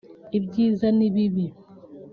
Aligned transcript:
ibyiza 0.37 0.87
n’ibibi 0.97 1.45